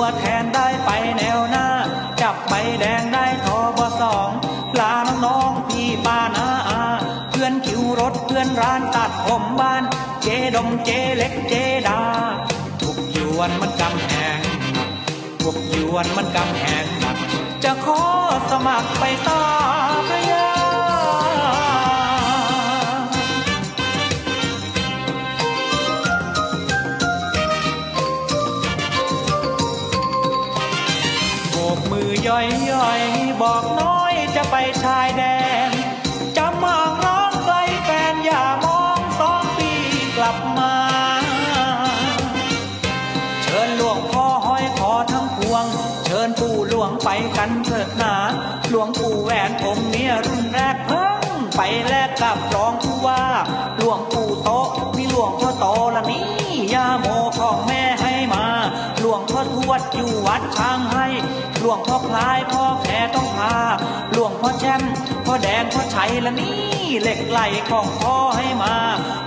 [0.00, 1.68] ตัวแทนได้ไปแนวหน้า
[2.20, 4.30] จับใบแดงได้ทอบสอง
[4.80, 6.84] ลาน้องพี่ป้านาอา
[7.30, 9.82] เพื่อนคิวรถเพื่อนร้านตัดผมบ้าน
[10.22, 11.54] เจดมเจเล็กเจ
[11.88, 12.00] ดา
[12.80, 14.40] ทุกยวนมันกำแหง
[15.44, 17.16] วกยวนมันกำแหงหนัก
[17.64, 18.02] จะขอ
[18.50, 19.47] สมัครไปตา
[59.28, 61.06] หลวงพ่อทวดอยู่วัดช้างให้
[61.60, 63.54] หลวงพ่อพลายพ่อแพ้ต้องพา
[64.12, 64.82] หลวงพ่อแช่ม
[65.26, 66.58] พ่อแดงพ่อชัยละนี่
[67.00, 68.74] เหล็กไหลของพ่อให้มา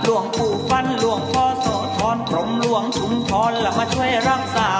[0.04, 4.70] หลวงปู่ฟันหลวงพ่อโสธรกรมหลวงชุมพรละมาช่วยรักษา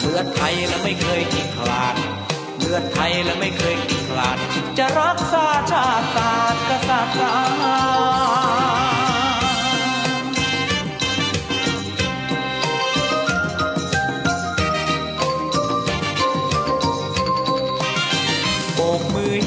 [0.00, 1.94] เลือดไทยและไม่เคยขี้คลาด
[2.58, 4.36] เลือดไทยและไม่เคยขี้คลาด
[4.78, 8.61] จะรักษาชาติศาสตร์กษัตริย์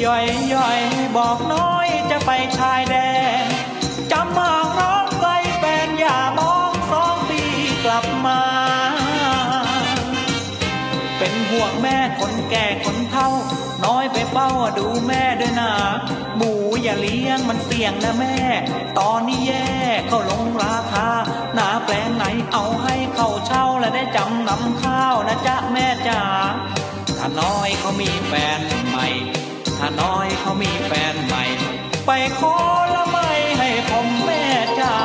[0.06, 0.82] ย่อยย่อย
[1.18, 2.96] บอกน้อยจะไปชายแด
[3.44, 3.46] น
[4.12, 7.42] จำมาร้องไกลแฟนอย่ามองสองปี
[7.84, 8.42] กลับมา
[11.18, 13.30] เป็นห่วงแม่คนแก่คนเฒ่า
[13.86, 15.72] น้อยไปเฝ้าดูแม่ด้วยนะ
[16.38, 16.52] หมู
[16.82, 18.38] อย่าเลี้ยงมันเสี่ยงนะแม่
[19.00, 19.70] ตอนนี้แย่
[20.08, 21.08] เขาลงราคา
[21.54, 26.22] หนาแปลงไหนเอาให้เขาเช่าและได้จำนำข้าวนะจ๊ะแม่จ๋า
[27.18, 29.08] ถ้าน้อยเขามีแฟนใหม่
[29.78, 31.44] ถ้าน้อยเขามีแฟนใหม่
[32.06, 32.56] ไปขอ
[32.94, 34.44] ละไม่ให้ผมแม่
[34.80, 34.96] จ้า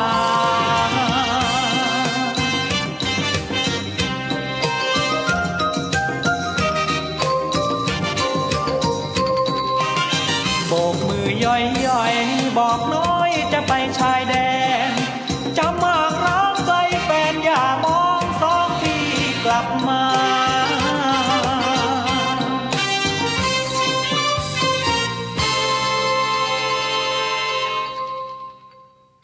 [10.68, 12.14] โบกมือย่อยย่อย
[12.58, 14.49] บอกน้อยจะไปชายแดน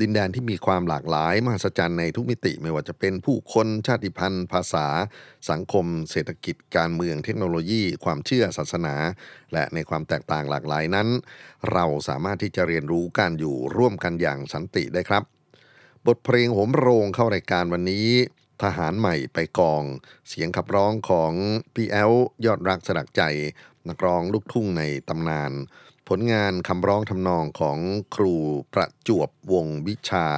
[0.00, 4.86] ดินแดนที่มีความหลากหลายมหัศจรรย์ในทุกมิติไม่ว่าจะเป็นผู้คนชาติพันธุ์ ภาษา
[5.50, 8.94] สังคม เศรษฐกิจ การเมืองเทคโนโลยี ความเชื่อศาสนา
[9.52, 11.08] และในความแตกต่างหลากหลายนั้น
[11.72, 15.22] เราสามารถที่จะเรียนรู้การอยู่ร่วมกันอย่างสันติได้ครับ
[16.06, 18.08] บทเพลงโหมโรงเข้ารายการวันนี้
[18.62, 19.82] ทหารใหม่ไปกอง
[20.28, 21.32] เสียงขับร้องของ
[21.74, 22.12] พี่แอล
[22.44, 23.22] ยอดรักสลักใจ
[23.88, 25.52] นักร้องลูกทุ่งในตำนาน
[26.08, 27.78] ผลงานคำร้องทำนองของ
[28.16, 28.34] ครู
[28.74, 30.28] ประจวบวงวิชา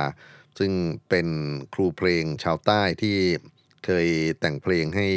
[0.58, 0.72] ซึ่ง
[1.08, 1.28] เป็น
[1.74, 3.16] ครูเพลงชาวใต้ที่
[3.84, 4.08] เคย
[4.40, 5.08] แต่งเพลงให้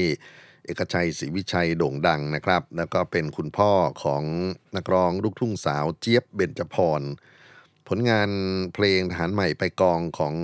[0.66, 3.72] เอกชัยศรีวิชัยโด่งดังนะครับ แล้วก็เป็นคุณพ่อ
[4.04, 4.24] ของ
[4.76, 7.02] นักร้องลูกทุ่งสาวเจี๊ยบเบญจพร
[7.88, 8.30] ผลงาน
[8.74, 10.36] เพลงทหารใหม่ไปกองของ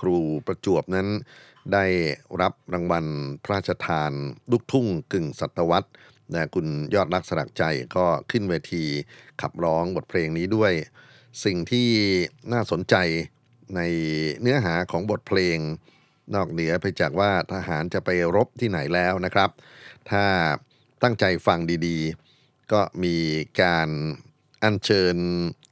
[0.00, 1.08] ครูประจวบนั้น
[1.72, 1.84] ได้
[2.40, 3.04] รับรางวัล
[3.42, 4.12] พระราชทาน
[4.50, 5.88] ลูกทุ่งกึ่งศตวรรษ
[6.32, 7.64] นะคุณยอดรักสลักใจ
[7.96, 8.84] ก็ขึ้นเวที
[9.40, 10.72] ขับร้องบทเพลงนี้ด้วย
[11.44, 11.88] สิ่งที่
[12.52, 12.94] น่าสนใจ
[13.76, 13.80] ใน
[14.40, 15.58] เนื้อหาของบทเพลง
[16.34, 19.50] นอกเหนือไปจากว่าทหารจะไปรบที่ไหนแล้วนะครับ
[20.10, 20.24] ถ้า
[21.02, 23.16] ตั้งใจฟังดีๆ ก็มี
[23.62, 23.88] การ
[24.62, 25.16] อัญเชิญ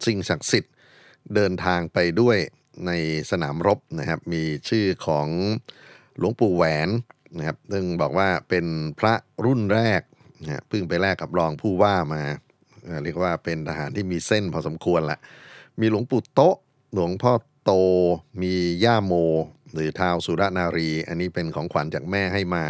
[0.07, 0.75] สิ่งศักดิ์สิทธิ์
[1.35, 2.39] เดินทางไปด้วย
[2.87, 2.93] ใน
[3.31, 5.29] สนามรบนะครับ มีชื่อของ
[6.19, 6.89] หลวงปู่แหวน
[7.39, 8.67] นะครับ ซึ่งบอกว่าเป็น
[8.99, 9.15] พระ
[9.45, 10.03] รุ่นแรก
[10.45, 12.23] นะเพิ่งไปแลกกับรองผู้ว่ามา
[13.03, 15.19] เรียกว่าเป็นทหารที่มีเส้นพอสมควรละ
[15.81, 16.57] มีหลวงปู่โตะ
[16.95, 17.33] หลวงพ่อ
[17.65, 17.73] โต
[18.43, 18.55] มี
[18.85, 19.15] ย่าโม
[19.73, 22.65] หรือท้าวสุรนารี อันนี้เป็นของขวัญจากแม่ให้มา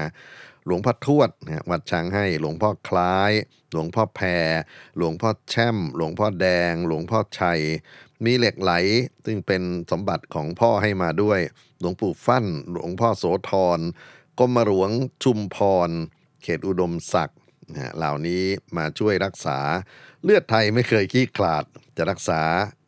[0.67, 3.33] หลวงพ่อทวดนะวัดช้างให้ หลวงพ่อคล้าย
[3.73, 4.51] หลวงพ่อแพร
[4.97, 7.61] หลวงพ่อแช่ม หลวงพ่อแดง หลวงพ่อชัย
[8.25, 8.73] มีเหล็กไหล
[9.27, 11.41] ซึ่งเป็นสมบัติของพ่อให้มาด้วย
[11.81, 13.81] หลวงปู่ฟั่น หลวงพ่อโสธร
[14.39, 14.91] กรมหลวง
[15.23, 15.57] ชุมพ
[15.89, 15.91] ร
[16.43, 17.39] เขตอุดมศักดิ์
[17.71, 18.43] นะเหล่านี้
[18.77, 19.59] มาช่วยรักษา
[20.23, 21.65] เลือดไทยไม่เคยขี้ขลาด
[21.97, 22.43] จะรักษา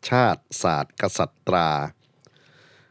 [0.09, 1.69] ชาติศาสตร์กษัตรา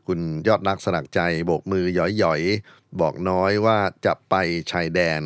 [0.06, 4.34] คุณยอดนักสลักใจโบกมือหย่อยๆ บอกน้อยว่าจะไป
[4.70, 5.22] ชายแดน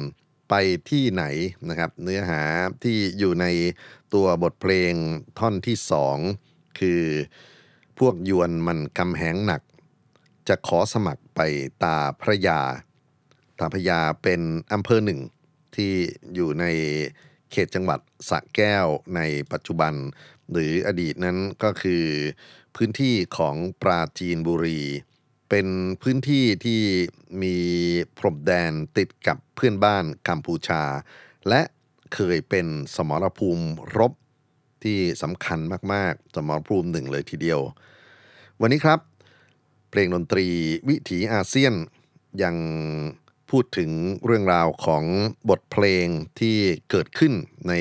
[0.48, 0.54] ไป
[0.90, 1.24] ที่ไหน
[1.68, 2.42] นะครับ เนื้อหา
[2.82, 3.46] ที่อยู่ใน
[4.14, 4.92] ตัวบทเพลง
[5.38, 6.18] ท่อนที่สอง
[6.78, 7.02] คือ
[7.98, 9.62] พวกยวนมันกำแหงหนัก
[10.48, 11.40] จะขอสมัครไป
[11.84, 12.60] ตาพระยา
[13.58, 14.40] ตาพระยาเป็น
[14.72, 15.20] อำเภอหนึ่ง
[15.78, 15.92] ที่
[16.34, 16.64] อยู่ใน
[17.50, 18.86] เขตจังหวัดสระแก้ว
[19.16, 19.20] ใน
[19.52, 19.94] ปัจจุบัน
[20.50, 22.04] หรืออดีตนั้นก็คือ
[22.76, 24.80] พื้นที่ของปราจีนบุรี
[25.50, 25.66] เป็น
[26.02, 26.82] พื้นที่ที่
[27.42, 27.56] มี
[28.18, 30.82] พรมแดนติดกับเพื่อนบ้านกัมพูชา
[31.48, 31.62] และ
[32.14, 32.66] เคยเป็น
[32.96, 33.66] สมรภูมิ
[33.96, 34.12] รบ
[34.82, 35.58] ที่สำคัญ
[35.92, 37.60] มาก ๆ สมรภูมิหนึ่งเลยทีเดียว
[38.60, 39.00] วันนี้ครับ
[39.90, 40.46] เพลงดนตรี
[40.88, 41.74] วิถีอาเซียน
[42.42, 42.56] ยัง
[43.50, 43.90] พูดถึง
[44.24, 45.04] เรื่องราวของ
[45.50, 46.06] บทเพลง
[46.40, 46.56] ที่
[46.90, 47.32] เกิดขึ้น
[47.68, 47.72] ใน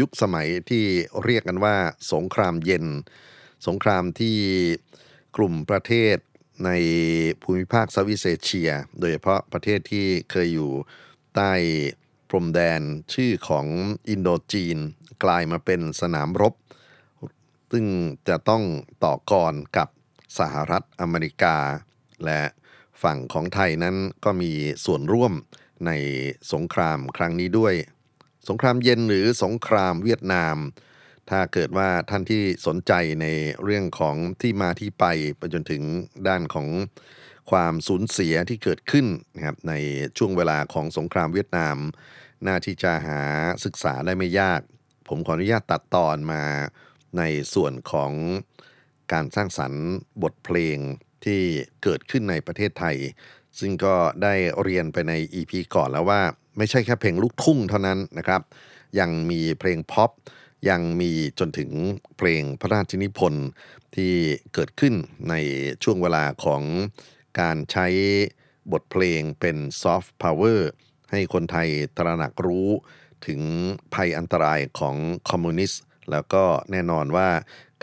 [0.00, 0.84] ยุคสมัยที่
[1.24, 1.76] เรียกกันว่า
[2.12, 2.86] สงครามเย็น
[3.66, 4.38] สงครามที่
[5.36, 6.16] กลุ่มประเทศ
[6.64, 6.70] ใน
[7.42, 10.70] ภูมิภาคเซาท์อีสต์เอเชีย โดยเฉพาะประเทศที่เคยอยู่
[11.34, 11.52] ใต้
[12.28, 12.80] พรมแดน
[13.14, 13.66] ชื่อของ
[14.08, 14.78] อินโดจีน
[15.24, 16.54] กลายมาเป็นสนามรบ
[17.72, 17.86] ซึ่ง
[18.28, 18.62] จะต้อง
[19.04, 19.88] ต่อกรกับ
[20.38, 21.56] สหรัฐอเมริกา
[22.24, 22.42] และ
[23.02, 24.52] ฝั่งของไทยนั้นก็มี
[24.84, 25.32] ส่วนร่วม
[25.86, 25.90] ใน
[26.52, 27.74] สงครามครั้งนี้ด้วย
[28.48, 30.56] สงครามเย็นหรือสงครามเวียดนาม
[31.30, 33.26] ถ้าเกิดว่าท่านที่สนใจใน
[33.62, 35.04] เรื่องของที่มาที่ไป
[35.38, 35.82] ไปจนถึง
[36.28, 36.68] ด้านของ
[37.50, 39.74] ความสูญเสียที่เกิดขึ้นนะครับใน
[40.18, 41.76] ช่วงเวลาของสงครามเวียดนาม
[42.46, 43.22] น่าที่จะหา
[43.64, 44.60] ศึกษาได้ไม่ยาก
[45.08, 46.42] ผมขออนุญาตตัดตอนมา
[47.18, 47.22] ใน
[47.54, 48.12] ส่วนของ
[49.12, 49.84] การสร้างสรรค์
[50.22, 50.78] บทเพลง
[51.24, 51.40] ที่
[51.82, 52.96] เกิดขึ้นในประเทศไทย
[53.58, 56.20] ซึ่งก็ได้เรียนไปใน EP ก่อนแล้วว่า
[56.58, 58.42] ไม่ใช่แค่เพลงลูกทุ่งเท่านั้นนะครับ
[58.98, 60.10] ยังมีเพลงพ็อป
[60.68, 61.70] ยังมีจนถึง
[62.18, 63.48] เพลงพระราชนิพนธ์
[63.96, 64.14] ที่
[64.54, 64.94] เกิดขึ้น
[65.30, 65.34] ใน
[65.82, 66.62] ช่วงเวลาของ
[67.40, 67.86] การใช้
[68.72, 70.70] บทเพลงเป็นซอฟต์พาวเวอร์
[71.10, 72.68] ให้คนไทยตระหนักรู้
[73.26, 73.40] ถึง
[73.94, 74.96] ภัยอันตรายของ
[75.30, 77.28] คอมมิวนิสต์ แล้วก็แน่นอนว่า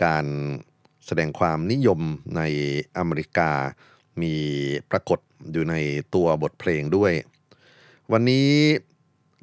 [0.04, 0.26] การ
[1.08, 2.00] แสดงความนิยม
[2.36, 2.42] ใน
[2.96, 3.50] อเมริกา
[4.22, 4.34] มี
[4.90, 5.18] ปรากฏ
[5.52, 5.74] อยู่ใน
[6.14, 7.12] ตัวบทเพลงด้วย
[8.12, 8.48] วันนี้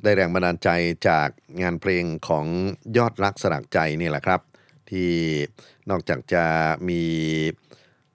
[0.04, 0.70] ได้แรงบันดาลใจ
[1.08, 1.30] จาก
[1.62, 2.46] งานเพลงของ
[2.98, 4.42] ยอดรักสลักใจนี่แหละครับ
[4.90, 5.12] ที่
[5.90, 6.46] นอกจากจะ
[6.90, 7.02] มี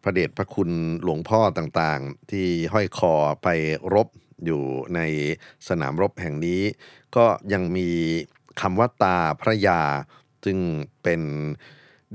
[0.02, 0.70] พระเดชพระคุณ
[1.02, 3.49] หลวงพ่อต่างๆ ที่ห้อยคอไป
[3.94, 4.08] รบ
[4.44, 4.62] อยู่
[4.94, 5.00] ใน
[5.69, 6.62] สนามรบแห่งนี้
[7.17, 7.88] ก็ยังมี
[8.61, 9.80] คำว่าตาพระยา
[10.45, 10.59] ซึ่ง
[11.02, 11.23] เป็น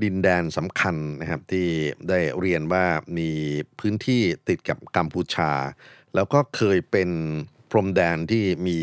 [0.02, 1.68] ดินแดนสำคัญนะครับที่
[2.08, 2.86] ได้เรียนว่า
[3.18, 3.30] มี
[3.78, 5.52] พื้นที่ติดกับกัมพูชา
[6.14, 7.10] แล้วก็เคยเป็น
[7.70, 8.78] พรมแดนที่มี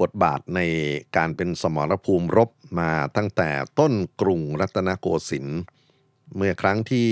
[0.00, 0.60] บทบาทใน
[1.16, 5.60] การเป็นสมรภูมิรบมาตั้งแต่ต้นกรุงรัตนโกสินทร์
[6.36, 7.08] เมื่อครั้งที่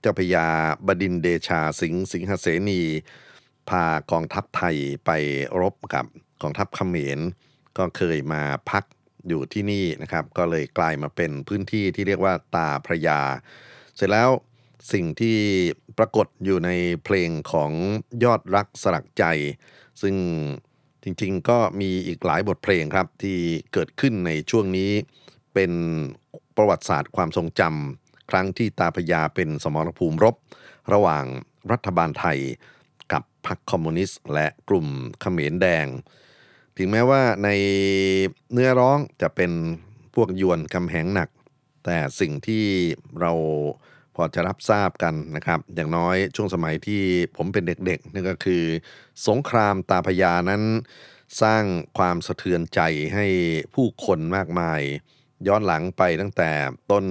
[0.00, 0.46] เจ้าพญา
[0.86, 2.80] บดินเดชาสิงห์สิงหเสนี
[3.68, 5.10] พากองทัพไทยไป
[5.60, 6.06] รบกับ
[6.42, 7.18] กองทัพเขมร
[7.78, 8.84] ก็เคยมาพัก
[9.28, 13.20] อยู่ที่นี่นะครับ ก็เลยกลายมาเป็นพื้นที่ที่เรียกว่าตาพระยา
[13.96, 14.30] เสร็จแล้ว
[14.92, 15.38] สิ่งที่
[15.98, 16.70] ปรากฏอยู่ใน
[17.04, 17.72] เพลงของ
[18.24, 19.24] ยอดรักสลักใจ
[20.02, 20.14] ซึ่ง
[21.02, 23.38] จริงๆก็มีอีกหลายบทเพลงครับที่
[23.72, 24.90] เกิดขึ้นในช่วงนี้
[25.54, 25.72] เป็น
[26.56, 30.34] ประวัติศาสตร์ความทรงจำครั้งที่ตาพยาเป็นสมรภูมิรบ
[30.92, 31.24] ระหว่าง
[31.72, 32.38] รัฐบาลไทย
[33.12, 34.86] กับพรรคคอมมิวนิสต์ และกลุ่ม
[35.20, 35.86] เขมรแดง
[36.78, 37.48] ถึงแม้ว่าใน
[38.52, 39.52] เนื้อร้องจะเป็น
[40.14, 41.28] พวกยวนกำแหงหนัก
[41.84, 42.64] แต่สิ่งที่
[43.20, 43.32] เรา
[44.14, 47.02] พอจะรับทราบกันนะครับ อย่างน้อยช่วงสมัยที่
[47.36, 48.64] ผมเป็นเด็กๆนั่นก็คือ
[49.28, 50.62] สงครามตาพญานั้น
[51.42, 51.62] สร้าง
[51.98, 52.80] ความสะเทือนใจ
[53.14, 53.26] ให้
[53.74, 54.80] ผู้คนมากมาย
[55.46, 56.50] ย้อนหลังไปตั้งแต่
[56.90, 57.04] ต้น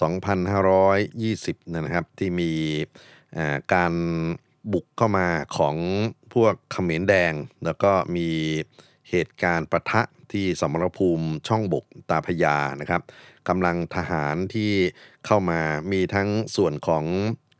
[0.00, 2.52] 2,520 นะครับ ที่มี
[3.74, 3.92] การ
[4.72, 5.76] บุกเข้ามาของ
[6.34, 7.32] พวกเขมรแดง
[7.64, 8.28] แล้วก็มี
[9.10, 13.02] เหตุการณ์ประทะที่สมรภูมิช่องบกตาพยานะครับ
[13.48, 14.72] กำลังทหารที่
[15.26, 15.60] เข้ามา
[15.92, 17.04] มีทั้งส่วนของ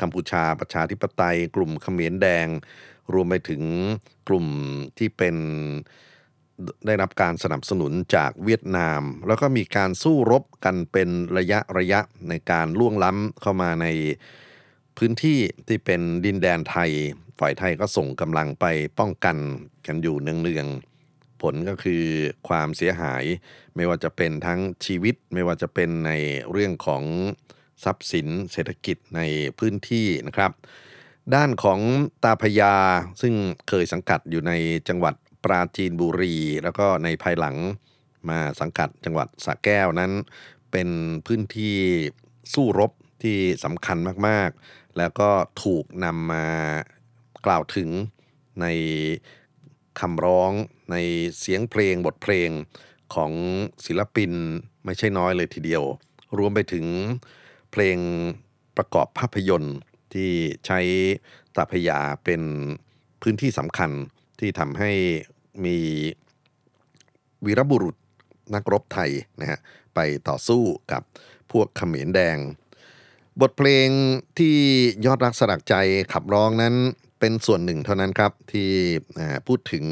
[0.00, 2.46] กัมพูชาประชาธิปไตย กลุ่มเขมรแดง
[3.14, 3.62] รวมไปถึง
[4.28, 4.46] กลุ่ม
[4.98, 5.36] ที่เป็น
[6.86, 13.86] ได้รับการสนับสนุนจากเวียดนาม แล้วก็มีการสู้รบกันเป็นระยะระยะในการล่วงล้ำเข้ามาใน
[14.96, 15.38] พื้นที่
[15.68, 16.90] ที่เป็นดินแดนไทย
[17.40, 18.66] ฝ่ายไทยก็ส่งกำลังไป
[18.98, 19.36] ป้องกัน
[19.86, 22.04] กันอยู่เนืองๆ ผลก็คือ
[22.48, 23.24] ความเสียหาย
[23.76, 26.12] ไม่ว่าจะเป็นทั้งชีวิต ไม่ว่าจะเป็นใน
[26.50, 27.02] เรื่องของ
[27.84, 29.20] ทรัพย์สินเศรษฐกิจใน
[29.58, 30.52] พื้นที่นะครับ
[31.34, 31.80] ด้านของ
[32.24, 32.74] ตาพยา
[33.22, 33.34] ซึ่ง
[33.68, 34.52] เคยสังกัดอยู่ใน
[34.88, 37.56] จังหวัดปราจีนบุรี แล้วก็ในภายหลัง
[38.28, 40.12] มาสังกัดจังหวัดสระแก้วนั้น
[40.72, 40.88] เป็น
[41.26, 41.76] พื้นที่
[42.52, 43.98] สู้รบที่สำคัญ
[44.28, 45.30] มากๆ แล้วก็
[45.62, 46.46] ถูกนำมา
[47.46, 47.88] กล่าวถึง
[48.60, 48.66] ใน
[50.00, 50.52] คำร้อง
[50.90, 50.96] ใน
[51.38, 52.50] เสียงเพลงบทเพลง
[53.14, 53.32] ของ
[53.86, 54.32] ศิลปิน
[54.84, 55.82] ไม่ใช่น้อยเลยทีเดียว
[56.38, 56.86] รวมไปถึง
[57.72, 57.98] เพลง
[58.76, 59.76] ประกอบภาพยนตร์
[60.14, 60.30] ที่
[60.66, 60.80] ใช้
[61.56, 62.42] ตาพยาเป็น
[63.22, 63.90] พื้นที่สำคัญ
[64.40, 64.92] ที่ทำให้
[65.64, 65.78] มี
[67.44, 67.96] วีรบุรุษ
[68.54, 69.58] นักรบไทยนะฮะ
[69.94, 71.02] ไปต่อสู้กับ
[71.50, 72.38] พวกเขมรแดง
[73.40, 73.88] บทเพลง
[74.38, 74.56] ที่
[75.06, 75.74] ยอดรักสลักใจ
[76.12, 76.74] ขับร้องนั้น
[77.24, 78.70] เป็นส่วนหนึ่งเท่านั้นครับ ที่
[79.46, 79.84] พูดถึง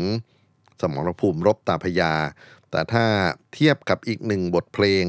[0.80, 2.12] สมรภูมิรบตาพยา
[2.70, 3.04] แต่ถ้า
[3.54, 5.04] เทียบกับอีกหนึ่งบทเพลง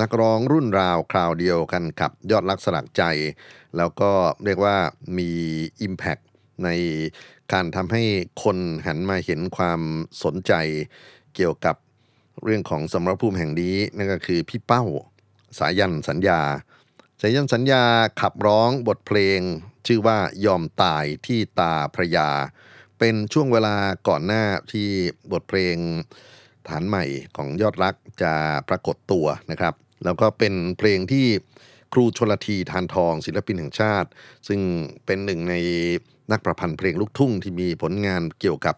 [0.00, 3.02] นักร้องรุ่นราวคราวเดียวกันกับยอดรักสลักใจ
[3.76, 4.10] แล้วก็
[4.44, 4.76] เรียกว่า
[5.18, 5.30] มี
[5.86, 6.22] Impact
[6.64, 6.68] ใน
[7.52, 8.02] การทำให้
[8.42, 9.80] คนหันมาเห็นความ
[10.22, 10.52] สนใจ
[11.34, 11.76] เกี่ยวกับ
[12.44, 14.84] เรื่องของสมรภูมิแห่งนี้นั่นก็คือพี่เป้า
[15.58, 16.40] สายันสัญญา
[17.20, 17.82] สายันสัญญา
[18.20, 19.40] ขับร้องบทเพลง
[19.86, 22.30] ชื่อว่ายอมตายที่ตาพระยา
[22.98, 23.76] เป็นช่วงเวลา
[24.08, 24.88] ก่อนหน้าที่
[25.32, 25.76] บทเพลง
[26.68, 27.04] ฐานใหม่
[27.36, 28.34] ของยอดรักจะ
[28.68, 29.74] ปรากฏตัวนะครับ
[30.04, 31.26] แล้วก็เป็นเพลงที่
[31.92, 34.08] ครูชนลทีทานทองศิลปินแห่งชาติ
[34.48, 34.60] ซึ่ง
[35.06, 35.54] เป็นหนึ่งใน
[36.32, 38.76] นักประพันธ์เพลงลูกทุ่งที่มีผลงานเกี่ยวกับ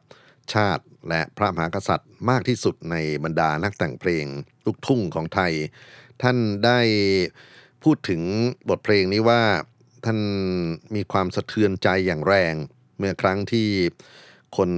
[0.54, 4.24] ชาติ และพระมหากษัตริย์มากที่สุดในบรรดานักแต่งเพลง
[4.66, 5.52] ลูกทุ่งของไทย
[6.22, 6.80] ท่านได้
[7.84, 8.22] พูดถึง
[8.68, 9.42] บทเพลงนี้ว่า
[10.04, 10.18] ท่าน
[10.94, 12.54] มีความสะเทือนใจอย่างแรง
[12.98, 13.68] เมื่อครั้งที่
[14.56, 14.70] คน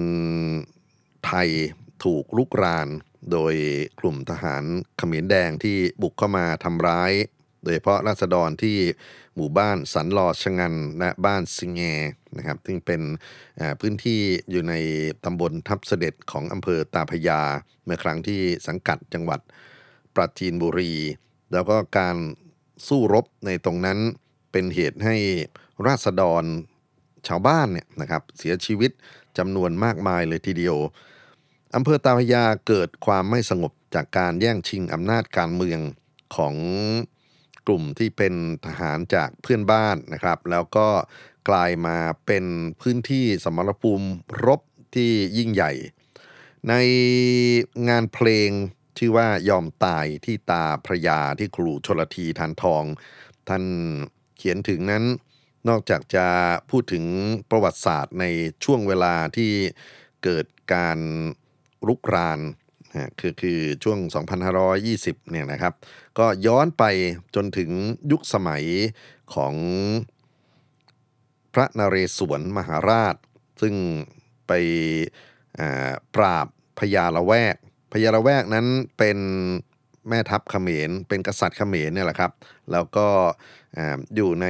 [1.27, 1.49] ไทย
[2.05, 2.89] ถูกลุกราน
[3.33, 3.55] โดย
[4.01, 4.65] กลุ่มทหาร
[5.01, 7.13] ขมรแดงที่บุกเข้ามาทำร้าย
[7.63, 8.79] โดยเฉพาะราษฎรที่
[9.37, 11.83] หมู่บ้านสันลอชงันและบ้านสิงแง
[12.37, 13.03] นะครับ ซึ่งเป็น
[13.81, 14.75] พื้นที่อยู่ใน
[15.25, 17.41] ตำบลทับเสด็จของอำเภอตาพยา
[17.85, 19.41] เมื่อครั้งที่สังกัดจังหวัด
[20.15, 20.93] ปราจีนบุรี
[21.53, 22.17] แล้วก็การ
[22.89, 23.99] สู้รบในตรงนั้น
[24.53, 25.17] เป็นเหตุให้
[25.87, 26.45] ราษฎร
[27.29, 28.91] ชาวบ้านเนี่ยนะครับเสียชีวิต
[29.39, 30.77] จำนวนมากมายเลยทีเดียว
[31.77, 35.81] อำเภอตาพยาเกิดความไม่สงบจากการแย่งชิงอำนาจการเมือง
[36.37, 36.55] ของ
[37.67, 38.35] กลุ่มที่เป็น
[38.67, 40.89] ทหารจากเพื่อนบ้านนะครับ แล้วก็
[41.49, 42.45] กลายมาเป็น
[42.81, 44.09] พื้นที่สมรภูมิ
[44.47, 44.61] รบ
[44.95, 45.73] ที่ยิ่งใหญ่
[46.69, 46.75] ใน
[47.89, 48.51] งานเพลง
[48.99, 52.85] ชื่อว่ายอมตายที่ตาพระยาที่ครูชลทีทานทอง
[53.49, 53.65] ท่าน
[54.41, 55.05] เขียนถึงนั้น
[55.69, 56.27] นอกจากจะ
[56.71, 57.05] พูดถึง
[57.51, 58.25] ประวัติศาสตร์ใน
[58.65, 59.53] ช่วงเวลาที่
[60.25, 60.99] เกิดการ
[61.89, 62.41] รุกราน
[63.21, 63.99] คือคือช่วง
[64.65, 65.75] 2520 เนี่ยนะครับ
[66.19, 66.85] ก็ย้อนไป
[67.35, 67.71] จนถึง
[68.11, 68.65] ยุคสมัย
[69.35, 69.55] ของ
[71.55, 73.17] พระนเรศวรมหาราช
[73.63, 73.75] ซึ่ง
[74.47, 74.53] ไป
[76.15, 76.47] ปราบ
[76.79, 77.57] พญาละแวก
[77.93, 78.67] พญาละแวกนั้น
[78.99, 79.19] เป็น
[80.09, 82.33] แม่ทัพเขมร เป็นกษัตริย์เขมรเนี่ยแหละครับ
[82.73, 83.07] แล้วก็
[84.17, 84.47] อยู่ใน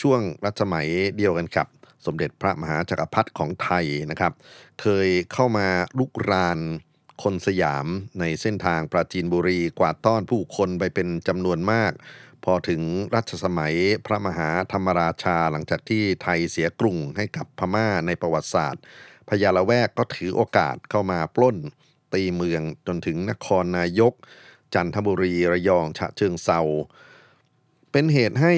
[0.00, 1.66] ช่วงรัชสมัยเดียวกันกับ
[2.06, 4.32] สมเด็จพระมหาจักรพรรดิของไทยนะครับ
[4.80, 6.58] เคยเข้ามาลุกราน
[7.22, 7.86] คนสยาม
[8.20, 11.92] ในเส้นทางปราจีนบุรีกวาดต้อนผู้คนไปเป็นจำนวนมาก
[12.44, 12.82] พอถึง
[13.14, 13.74] รัชสมัย
[14.06, 18.82] พระมหาธรรมราชาหลังจากที่ไทยเสียกรุงให้กับพม่าในประวัติศาสตร์
[19.28, 21.56] พญาละแวกก็ถือโอกาสเข้ามาปล้น
[22.14, 24.12] ตีเมืองจนถึงนครนายก
[24.74, 26.60] จันทบุรีระยองฉะเชิงเซา
[27.98, 28.54] เป็นเหตุให้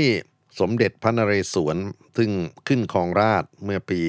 [0.60, 1.76] สมเด็จพระนเรศวร
[2.16, 2.30] ซึ่ง
[2.66, 4.00] ขึ้นครองราชเมื่อปี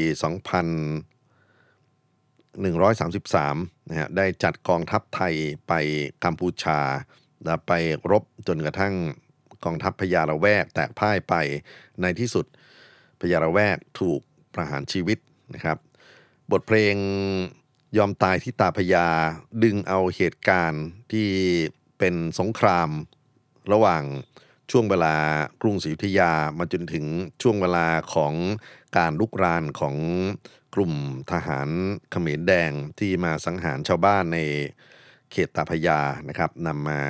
[2.65, 5.33] 2133 นะฮะได้จัดกองทัพไทย
[5.67, 5.73] ไป
[6.23, 6.79] กัมพูชา
[7.45, 7.71] แล้วไป
[8.11, 8.93] รบจนกระทั่ง
[9.65, 11.33] กองทัพพญาละแวกแตกพ่ายไป
[12.01, 12.45] ในที่สุด
[13.21, 14.21] พญาละแวกถูก
[14.53, 15.17] ประหารชีวิต
[15.53, 15.77] นะครับ
[16.51, 16.95] บทเพลง
[17.97, 19.07] ยอมตายที่ตาพญา
[19.63, 21.29] ดึงเอาเหตุการณ์ที่
[21.97, 22.89] เป็นสงคราม
[23.73, 24.03] ระหว่าง
[24.71, 25.15] ช่วงเวลา
[25.61, 27.05] กรุงศรีอยุธยามาจนถึง
[27.41, 28.33] ช่วงเวลาของ
[28.97, 29.95] การลุกรานของ
[30.75, 30.93] กลุ่ม
[31.31, 31.69] ทหาร
[32.11, 34.39] เขมรแดงที่มาสังหารชาวบ้านใน
[35.31, 35.99] เขตตาพยา
[36.29, 37.01] นะครับนำมา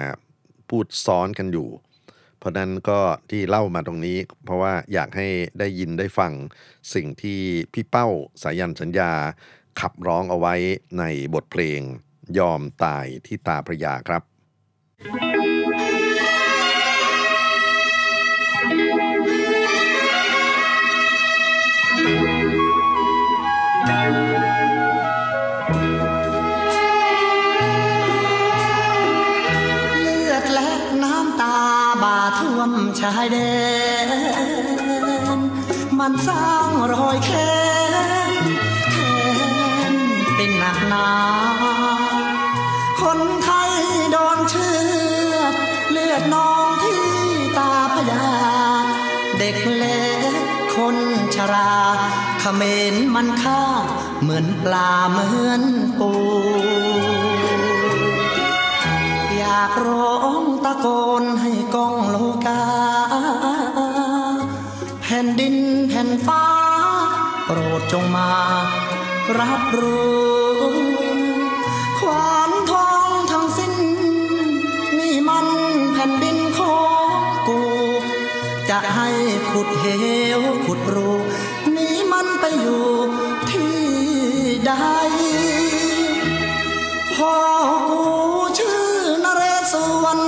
[0.70, 1.70] พูดซ้อนกันอยู่
[2.38, 3.00] เพราะนั้นก็
[3.30, 5.28] ที่เล่ามาตรงนี้ เพราะว่าอยากให้
[5.60, 6.34] ได้ยินได้ฟัง
[6.94, 7.39] สิ่งที่
[7.74, 8.08] พี่เป้า
[8.42, 9.12] สายันสัญญา
[9.80, 10.56] ขับร้องเอาไว้
[11.00, 11.82] ในบทเพลง
[12.38, 14.22] ยอมตายที่ตาพระยาครับ
[15.38, 33.38] เชายแด
[35.38, 35.39] น
[36.00, 37.53] มันสร้างรอยแค้
[38.32, 38.44] น
[38.91, 39.15] แค้
[39.91, 39.94] น
[40.36, 41.10] เป็นหนักหนา
[43.01, 43.72] คนไทย
[44.12, 44.70] โดนเชื
[45.34, 45.53] อด
[45.91, 47.03] เลือดนองที่
[47.58, 48.29] ตาพยา
[49.38, 50.34] เด็กเล็ก
[50.75, 50.98] คน
[51.36, 51.74] ชรา
[52.39, 52.62] เขม
[52.94, 53.63] รมันฆ่า
[54.22, 55.62] เหมือนปลาเหมือน
[56.00, 56.12] ปู
[59.38, 60.88] อยากร้องตะโก
[61.22, 62.38] นให้กองโลก
[66.28, 66.46] ฟ้า
[67.46, 68.32] โปรดจงมา
[69.40, 71.00] รับรู้
[72.00, 73.74] ความทองทั้งสิ้น
[74.98, 75.48] นี่มัน
[75.94, 77.08] แผ่นดินของ
[77.48, 77.62] กู
[78.70, 79.10] จะให้
[79.52, 79.86] ขุดเห
[80.40, 81.12] วขุดรู
[81.76, 82.86] นี้มันไปอยู่
[83.52, 83.78] ที่
[84.66, 84.74] ใด
[87.16, 87.36] พ่อ
[87.90, 88.04] กู
[88.58, 88.84] ชื่อ
[89.24, 90.20] นเรศวร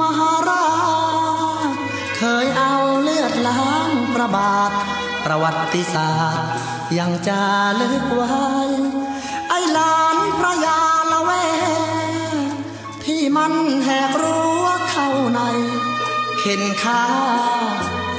[0.00, 0.66] มหารา
[1.66, 1.68] ช
[2.16, 4.72] เคยเอาเลือดล้างประบาท
[5.42, 6.50] วัติศาสตร์
[6.98, 7.40] ยังจะ
[7.80, 8.30] ลึกไว้
[9.48, 10.80] ไอ้หลานพระยา
[11.12, 11.30] ละแว
[13.04, 13.52] ที่มัน
[13.84, 15.40] แหกรั้วเข้าใน
[16.42, 17.04] เห็นค่า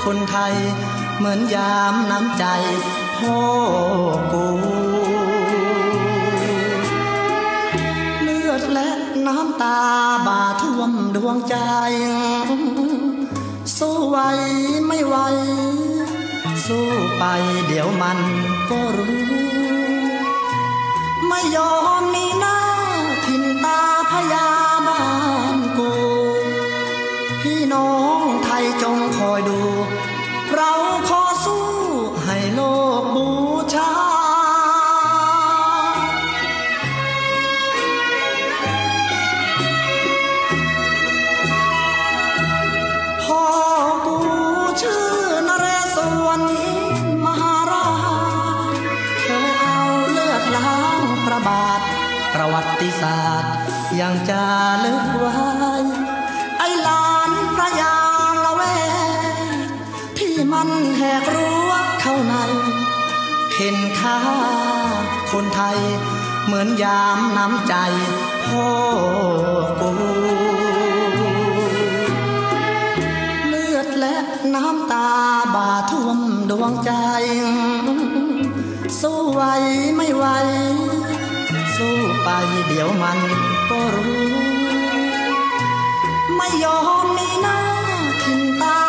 [0.03, 0.55] คนไทย
[1.17, 2.45] เหมือนยามน้ำใจ
[3.17, 3.39] พ่อ
[4.31, 4.45] กู
[8.21, 8.89] เลือดและ
[9.27, 9.79] น้ำตา
[10.27, 11.55] บาท่วมดวงใจ
[13.77, 14.17] สู้ไหว
[14.88, 15.15] ไม่ไหว
[16.67, 17.24] สู้ไป
[17.67, 18.19] เดี๋ยวมัน
[18.69, 19.19] ก็รู้
[21.28, 22.58] ไม่ยอมนีหน้า
[23.26, 23.80] ทินตา
[24.12, 24.50] พยา
[24.88, 25.04] บ้า
[25.56, 25.91] นกู
[27.41, 27.91] พี่น้อ
[28.24, 29.60] งไทยจงคอยดู
[64.01, 64.17] ค่า
[65.31, 65.77] คนไทย
[66.45, 67.75] เหมือนยามน้ำใจ
[68.47, 68.69] พ่อ
[69.81, 69.91] กู
[73.47, 74.15] เลือดและ
[74.55, 75.09] น้ำตา
[75.55, 76.91] บาท่วมดวงใจ
[79.01, 79.41] สู้ไหว
[79.95, 80.25] ไม่ไหว
[81.75, 82.29] สู้ไป
[82.67, 83.19] เดี๋ยวมัน
[83.69, 84.25] ก็รู้
[86.35, 87.59] ไม่ยอมหนีหน้า
[88.23, 88.81] ทินตา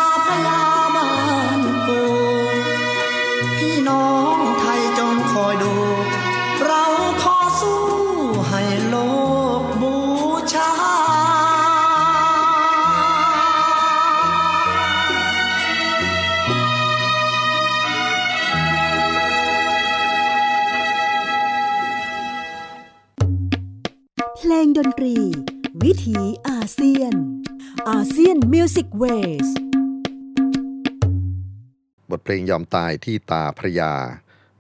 [24.87, 25.17] นตรี
[25.85, 26.19] วิถี
[26.49, 27.15] อาเซียน
[27.91, 29.49] ASEAN Music Wave
[32.11, 33.93] บทเพลงยอมตายที่ตาพระยา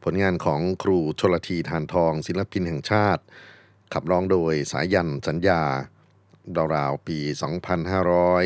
[0.03, 3.23] ผลงานของครูชลธี ธารทอง ศิลปินแห่งชาติ
[3.93, 5.63] ขับร้องโดยสายันสัญญา
[6.75, 7.19] ราวๆปี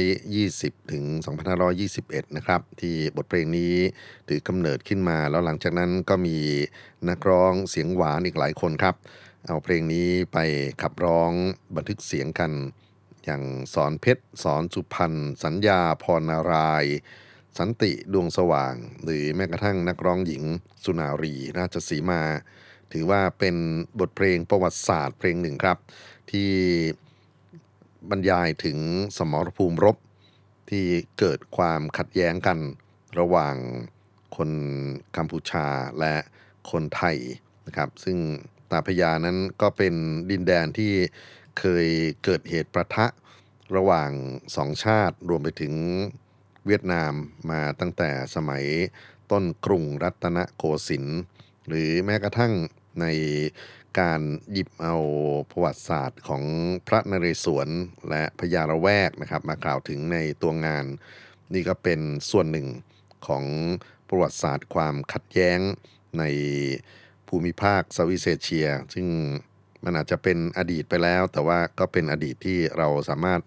[0.03, 1.05] 2520 ถึง
[1.71, 3.75] 2521 นะครับ ที่บทเพลงนี้
[4.29, 6.39] ถือกำเนิดขึ้นมา แล้วหลังจากนั้นก็มี
[7.09, 8.95] นักร้องเสียงหวานอีกหลายคนครับ
[9.49, 10.39] เอาเพลงนี้ไป
[10.83, 11.33] ขับร้อง
[11.77, 12.53] บันทึกเสียงกัน
[13.25, 13.43] อย่าง
[13.75, 15.13] สอนเพชร สอนสุพรรณ
[15.45, 16.85] สัญญาพรนาราย
[17.59, 20.43] สันติดวงสว่าง หรือแม้กระทั่งนักร้องหญิง
[20.85, 22.23] สุนารีราชสีมา
[22.93, 23.57] ถือว่าเป็น
[24.01, 25.79] บทเพลงประวัติศาสตร์เพลงหนึ่งครับ
[26.31, 26.51] ที่
[28.11, 28.79] บรรยายถึง
[29.19, 29.97] สมรภูมิรบ
[30.71, 30.85] ที่
[31.19, 32.59] เกิดความขัดแย้งกัน
[33.19, 33.57] ระหว่าง
[34.37, 34.51] คน
[35.17, 35.67] กัมพูชา
[36.01, 36.15] และ
[36.71, 37.17] คนไทย
[37.67, 38.19] นะครับ ซึ่ง
[38.71, 39.95] ตาพยานั้นก็เป็น
[40.31, 40.93] ดินแดนที่
[41.59, 41.87] เคย
[42.25, 43.07] เกิดเหตุประทะ
[43.77, 44.11] ระหว่าง
[44.57, 45.75] สองชาติรวมไปถึง
[46.67, 47.13] เวียดนาม
[47.51, 48.65] มาตั้งแต่สมัย
[49.31, 51.21] ต้นกรุงรัตนโกสินทร์
[51.69, 52.53] หรือแม้กระทั่ง
[53.01, 53.07] ใน
[54.01, 54.21] การ
[54.53, 54.97] หยิบเอา
[55.51, 56.45] ประวัติศาสตร์ของ
[56.87, 57.69] พระนเรศวร
[58.11, 60.85] และพญาระแวกนะครับ มากล่าวถึงในตัวงาน
[61.53, 62.01] นี่ก็เป็น
[62.31, 62.67] ส่วนหนึ่ง
[63.27, 63.45] ของ
[64.09, 65.59] ประวัติศาสตร์ความขัดแย้ง
[66.19, 66.25] ใน
[67.29, 69.07] ภูมิภาคเซาท์อีเอเชีย ซึ่ง
[69.85, 73.41] มันอาจจะเป็นอดีตไปแล้ว แต่ว่าก็เป็นอดีตที่เราสามารถ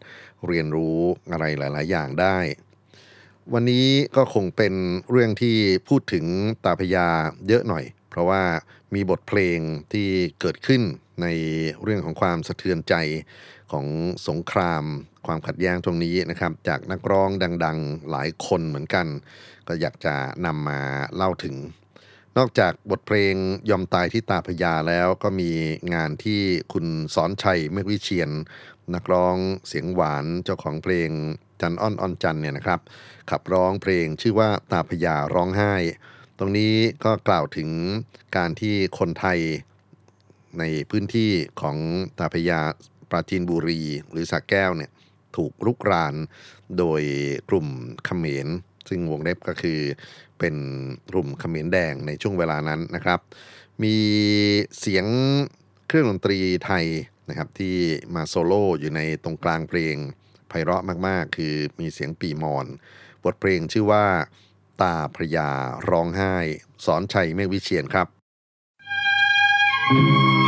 [0.47, 0.99] เรียนรู้
[1.31, 2.37] อะไรหลาย ๆ อย่างได้
[3.53, 4.73] วันนี้ก็คงเป็น
[5.11, 6.25] เรื่องที่พูดถึง
[6.65, 7.07] ตาพญา
[7.47, 8.43] เยอะหน่อย เพราะว่า
[8.95, 9.59] มีบทเพลง
[9.93, 10.09] ที่
[10.41, 10.81] เกิดขึ้น
[11.21, 11.27] ใน
[11.83, 12.95] เรื่องของความสะเทือนใจ
[13.71, 13.87] ของ
[14.27, 14.83] สงคราม
[15.27, 17.29] ความขัดแย้งตรงนี้นะครับ จากนักร้อง
[17.65, 19.07] ดัง ๆ หลายคนเหมือนกัน
[19.67, 20.15] ก็อยากจะ
[20.45, 20.79] นำมา
[21.15, 21.55] เล่าถึง
[22.37, 23.35] นอกจากบทเพลง
[23.69, 25.51] ยอมตายที่ตาพญาแล้วก็มี
[25.93, 26.41] งานที่
[26.73, 28.31] คุณสอนชัยเมฆวิเชียน
[28.95, 29.37] นักร้อง
[29.67, 31.09] เสียงหวานเจ้าของเพลง
[31.61, 32.79] จันอ้อนอ้อนจันเนี่ยนะครับ
[33.29, 35.73] ขับร้องเพลงชื่อว่าตาพญาร้องไห้
[36.37, 37.69] ตรงนี้ก็กล่าวถึง
[38.37, 39.39] การที่คนไทย
[40.59, 41.77] ในพื้นที่ของ
[42.19, 42.59] ตาพญา
[43.09, 44.91] ปราจีนบุรีหรือสักแก้วเนี่ย
[45.35, 46.15] ถูกรุกราน
[46.77, 47.01] โดย
[47.49, 47.67] กลุ่ม
[48.05, 48.47] เขมร
[48.89, 49.79] ซึ่งวงเล็บก็คือ
[50.39, 50.55] เป็น
[51.11, 53.19] กลุ่มขมรแดงในช่วงเวลานั้นนะครับ
[53.83, 53.95] มี
[54.79, 55.05] เสียง
[55.87, 56.85] เครื่องดนตรีไทย
[57.29, 57.75] นะครับที่
[58.15, 59.95] มาโซโล่อยู่ในตรงกลางเพลง
[60.47, 62.65] ไพเราะมากๆ คือมีเสียงปีมอน
[63.23, 64.05] บทเพลงชื่อว่า
[64.81, 65.49] ตาพระยา
[65.89, 66.35] ร้องไห้
[66.85, 68.07] สอนชัยเมฆวิเชียนครับ
[69.93, 70.38] ดึ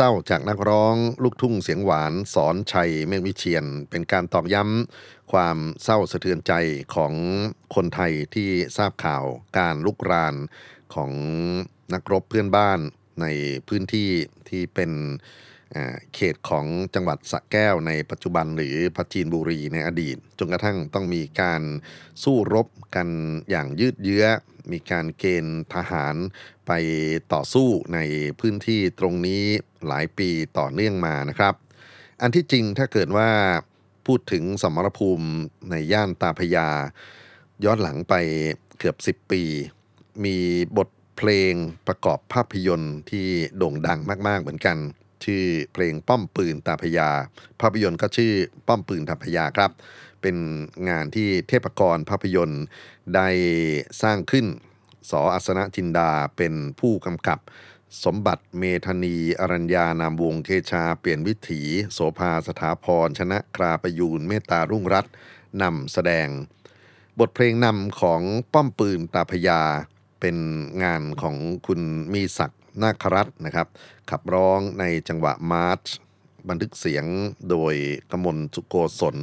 [0.00, 6.52] เศร้าจากนักร้อง ลูกทุ่งเสียงหวาน สอนชัยเมฆวิเชียน เป็นการตอกย้ำความเศร้าสะเทือนใจ
[6.94, 7.12] ของ
[7.74, 9.24] คนไทยที่ทราบข่าว
[9.58, 10.34] การลุกราน
[10.94, 11.12] ของ
[11.94, 12.80] นักรบเพื่อนบ้าน
[13.20, 13.26] ใน
[13.68, 14.10] พื้นที่
[14.48, 14.90] ที่เป็น
[16.14, 21.62] เขตของจังหวัดสระแก้วในปัจจุบันหรือพัจีนบุรีในอดีต จนกระทั่งต้องมีการ
[22.22, 23.08] สู้รบกัน
[23.50, 24.26] อย่างยืดเยื้อ
[24.72, 26.16] มีการเกณฑ์ทหาร
[26.68, 26.72] ไป
[27.32, 27.98] ต่อสู้ใน
[28.40, 29.44] พื้นที่ตรงนี้
[29.86, 31.54] หลายปีต่อเนื่องมานะครับ
[32.22, 33.28] อันที่จริงถ้าเกิดว่า
[34.06, 35.28] พูดถึงสมรภูมิ
[35.70, 36.68] ในย่านตาพญา
[37.64, 38.14] ย้อนหลังไป
[38.78, 39.42] เกือบ 10 ปี
[40.24, 40.36] มี
[40.76, 41.54] บทเพลง
[41.86, 43.26] ประกอบภาพยนตร์ที่
[43.56, 44.76] โด่งดังมากๆเหมือนกัน
[45.24, 47.08] ชื่อเพลงป้อมปืนตาพญา
[47.60, 48.32] ภาพยนตร์ก็ชื่อ
[48.68, 49.70] ป้อมปืนตาพญาครับ
[50.22, 50.36] เป็น
[50.88, 52.64] งานที่เทพกรภาพยนตร์
[53.14, 53.28] ได้
[54.02, 54.46] สร้างขึ้น
[55.10, 57.38] สออัสนะจินดาเป็นผู้กำกับ
[58.04, 65.06] สมบัติเมธานีอรัญญานามวงเคชาเปลี่ยนวิถี โสภาสถาพร ชนะคราประยูนเมตตารุ่งรัต
[65.62, 66.28] นำแสดง
[67.18, 69.62] บทเพลงนำของป้อมปืนตาพญา
[70.20, 70.36] เป็น
[70.82, 71.80] งานของคุณ
[72.12, 73.68] มีศักดิ์นาครัตนะครับ
[74.10, 75.84] ขับร้องในจังหวะมาร์ช
[76.48, 77.04] บันทึกเสียง
[77.50, 77.74] โดย
[78.10, 79.16] กมลสุโกศล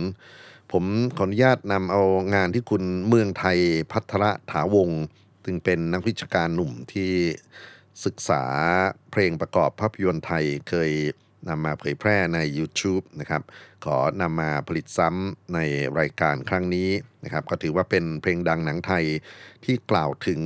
[0.71, 0.83] ผม
[1.17, 2.03] ขออนุญาตนำเอา
[2.35, 3.59] งานที่คุณเมืองไทย
[3.91, 5.01] พัทระถาวงศ์
[5.45, 7.11] ซึ่งเป็นนักวิชาการหนุ่มที่
[8.05, 8.43] ศึกษา
[9.11, 10.91] เพลงประกอบภาพยนตร์ไทยเคย
[11.49, 13.41] นำมาเผยแพร่ใน YouTube นะครับ
[13.85, 15.59] ขอนำมาผลิตซ้ำใน
[15.99, 16.89] รายการครั้งนี้
[17.23, 19.05] นะครับ ก็ถือว่าเป็นเพลงดังหนังไทย
[19.65, 20.41] ที่กล่าวถึง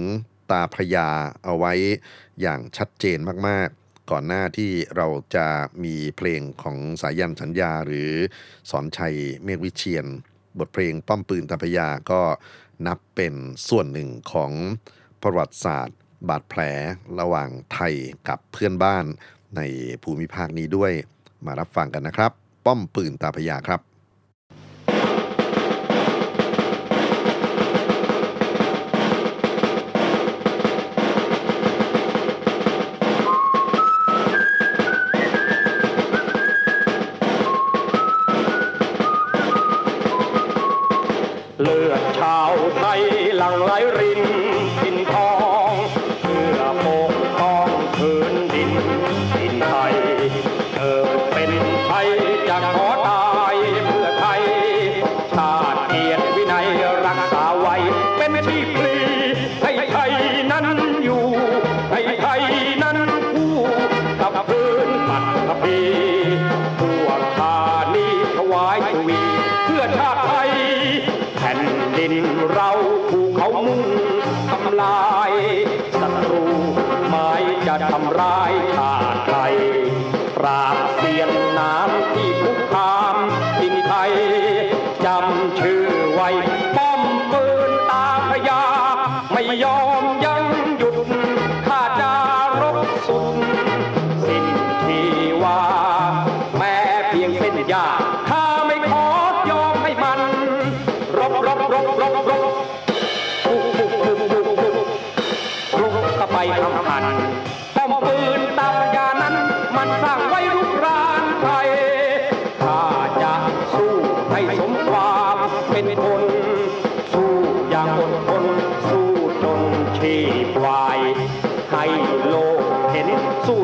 [0.52, 1.10] ตาพระยา
[1.44, 1.74] เอาไว้
[2.42, 5.48] อย่างชัดเจนมากๆ ก่อนหน้าที่เราจะ
[5.84, 8.12] มีเพลงของสายันสัญญาหรือ
[8.70, 10.08] สอนชัยเมฆวิเชียน
[10.60, 12.22] บทเพลงป้อมปืนตาพระยาก็
[12.88, 13.34] นับเป็น
[13.70, 14.52] ส่วนหนึ่งของ
[15.22, 15.98] ประวัติศาสตร์
[16.30, 16.62] บาดแผล
[17.20, 17.94] ระหว่างไทย
[18.28, 19.06] กับเพื่อนบ้าน
[19.58, 19.62] ใน
[20.04, 20.92] ภูมิภาคนี้ด้วย
[21.46, 22.32] มารับฟังกันนะครับ
[22.66, 23.82] ป้อมปืนตาพยาครับ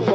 [0.07, 0.09] ห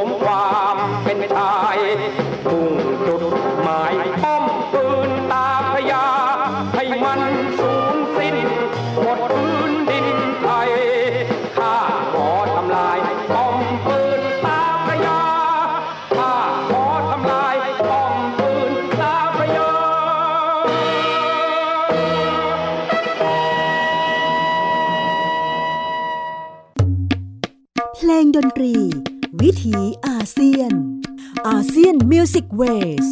[32.51, 33.07] Music Wave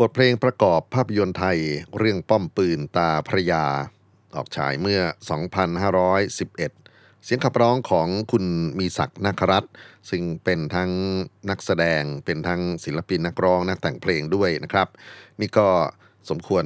[0.00, 1.58] บทเพลงประกอบภาพยนตร์ไทย
[1.98, 3.64] เรื่องป้อมปืนตาพระยา
[4.36, 5.00] ออกฉายเมื่อ
[6.36, 8.44] 2511 เสียงขับร้องของคุณ
[8.78, 9.64] มีศักดิ์นาครัตน์
[10.10, 10.90] ซึ่งเป็นทั้ง
[11.50, 14.88] นักแสดงเป็นทั้งศิลปินนักร้องนักแต่งเพลงด้วยนะครับ
[15.40, 15.68] นี่ก็
[16.30, 16.64] สมควร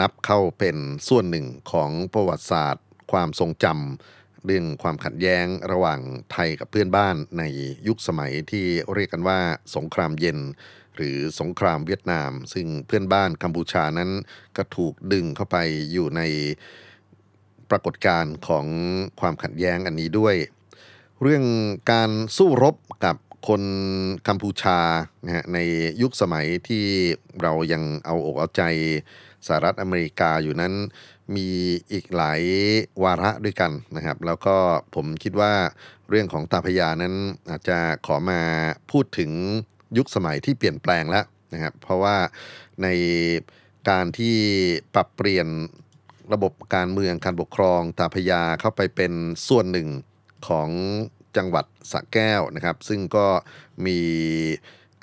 [0.00, 0.76] นับเข้าเป็น
[1.08, 6.00] ส่วนหนึ่งของประวัติศาสตร์ ความทรงจำ เรื่องความขัดแย้งระหว่าง
[6.32, 7.42] ไทยกับเพื่อนบ้านใน
[7.88, 9.40] ยุคสมัยที่เรียกกันว่า
[9.76, 10.38] สงครามเย็น
[10.96, 14.10] หรือสงครามเวียดนาม ซึ่งเพื่อนบ้านกัมพูชานั้น
[14.56, 15.56] ก็ถูกดึงเข้าไป
[15.92, 16.22] อยู่ใน
[17.70, 18.66] ปรากฏการณ์ของ
[19.20, 20.36] ความขัดแย้งอันนี้ด้วย
[21.22, 21.44] เรื่อง
[21.92, 23.16] การสู้รบกับ
[23.48, 23.62] คน
[24.28, 24.78] กัมพูชา
[25.52, 25.58] ใน
[26.02, 26.84] ยุคสมัยที่
[27.42, 28.62] เรายังเอาอกเอาใจ
[29.46, 30.74] สหรัฐอเมริกาอยู่นั้น
[31.36, 31.48] มี
[31.92, 32.42] อีกหลาย
[33.04, 34.56] วาระด้วยกันนะครับ แล้วก็
[34.94, 35.52] ผมคิดว่า
[36.10, 37.14] เรื่องของตาพยานั้น
[37.50, 38.40] อาจจะขอมา
[38.90, 39.30] พูดถึง
[39.96, 42.16] ยุคสมัยที่เปลี่ยนแปลงแล้วนะครับ เพราะว่า
[42.82, 42.88] ใน
[43.88, 44.36] การที่
[44.94, 45.48] ปรับเปลี่ยน
[46.32, 49.12] ระบบการเมืองการปกครองตาพยาเข้าไปเป็น
[49.48, 49.88] ส่วนหนึ่ง
[50.48, 50.68] ของ
[51.36, 53.26] จังหวัดสระแก้วนะครับ ซึ่งก็
[53.86, 53.98] มี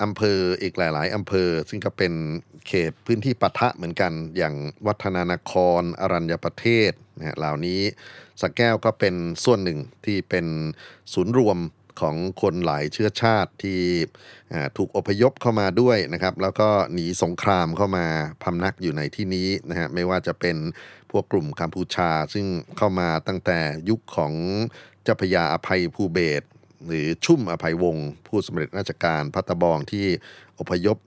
[0.02, 2.12] อำเภออีกหลาย ๆอำเภอ ซึ่งก็เป็น
[2.66, 4.54] เขตพื้นที่ปะทะเหมือนกัน อย่าง
[4.86, 7.80] วัฒนานคร อรัญญประเทศนะฮะเหล่านี้
[8.40, 10.46] สแก้วก็เป็นส่วนหนึ่งที่เป็น
[11.12, 11.58] ศูนย์รวม
[12.00, 13.80] ของคนหลายเชื้อชาติที่
[14.76, 18.06] ถูกอพยพเข้ามาด้วยนะครับ แล้วก็หนีสงครามเข้ามา
[18.42, 20.56] พำนักอยู่ในที่นี้นะฮะไม่ว่าจะเป็น
[21.10, 24.32] พวกกลุ่มกัมพูชา ซึ่งเข้ามาตั้งแต่ยุคของ
[25.02, 26.42] เจ้าพระยาอภัยภูเบศ
[26.86, 30.06] หรือชุ่มอภัยวงศ์ผู้สำเร็จราชการพัตตบองที่
[30.58, 30.98] อพยพ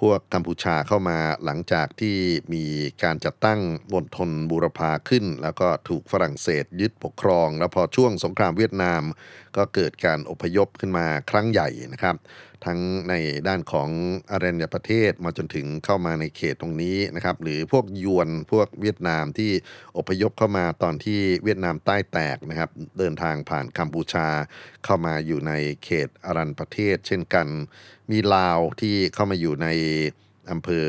[0.00, 2.16] พวกกัมพูชาเข้ามาหลังจากที่
[2.54, 2.64] มี
[3.02, 3.60] การจัดตั้ง
[3.92, 9.02] มณฑลบูรพาขึ้น แล้วก็ถูกฝรั่งเศสยึดปกครอง แล้วพอช่วงสงครามเวียดนาม
[9.56, 12.16] ก็เกิดการอพยพขึ้นมาครั้งใหญ่นะครับ
[12.66, 13.14] ทั้งใน
[13.48, 13.88] ด้านของ
[14.30, 19.50] อารัญญประเทศมาจนถึงเข้ามาในเขตตรงนี้นะครับ หรือพวกยวนพวกเวียดนามที่
[19.98, 24.28] อพยพเข้ามาตอนที่เวียดนามใต้แตกนะครับ เดินทางผ่านกัมพูชา
[24.84, 25.52] เข้ามาอยู่ใน
[25.84, 27.46] เขตอารัญประเทศ เช่นกัน
[28.10, 29.68] มีลาวที่เข้ามาอยู่ใน
[30.50, 30.88] อำเภอ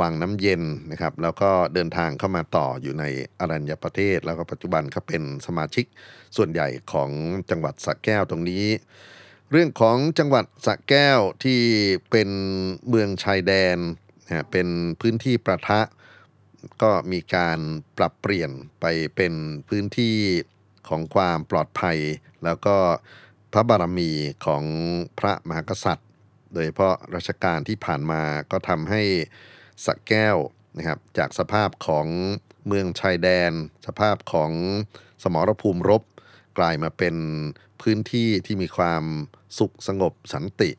[0.00, 3.04] วังน้ำเย็นนะครับ แล้วก็เดินทางเข้ามาต่ออยู่ใน
[3.40, 5.86] อรัญญประเทศ แล้วก็ปัจจุบันเขาเป็นสมาชิก
[6.36, 7.10] ส่วนใหญ่ของ
[7.50, 8.64] จังหวัดสระแก้วตรงนี้
[9.50, 11.60] เรื่องของจังหวัดสระแก้วที่
[12.10, 12.30] เป็น
[12.88, 13.78] เมืองชายแดน
[14.26, 14.68] นะฮะเป็น
[15.00, 15.80] พื้นที่ประทะ
[16.82, 17.58] ก็มีการ
[17.98, 19.34] ปรับเปลี่ยนไปเป็น
[19.68, 20.16] พื้นที่
[20.88, 21.98] ของความปลอดภัย
[22.44, 22.76] แล้วก็
[23.52, 24.10] พระบารมี
[24.46, 24.64] ของ
[25.18, 26.05] พระมหากษัตริย์
[26.52, 29.02] โดยเฉพาะรัชกาลที่ผ่านมาก็ทำให้
[29.84, 30.36] สระแก้ว
[30.76, 32.06] นะครับจากสภาพของ
[32.66, 33.52] เมืองชายแดน
[33.86, 34.52] สภาพของ
[35.22, 36.02] สมรภูมิรบ
[36.58, 37.16] กลายมาเป็น
[37.82, 39.04] พื้นที่ที่มีความ
[39.58, 40.70] สุขสงบสันติ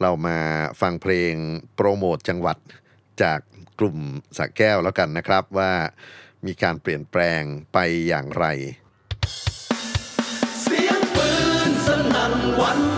[0.00, 0.38] เรามา
[0.80, 1.34] ฟังเพลง
[1.74, 2.56] โปรโมทจังหวัด
[3.22, 3.40] จาก
[3.80, 3.98] กลุ่ม
[4.36, 5.72] สระแก้วแล้วกันนะครับว่า
[6.46, 7.78] มีการเปลี่ยนแปลงไป
[8.08, 8.46] อย่างไร
[10.62, 11.30] เสียงปื
[11.68, 12.95] นสนั่นวัน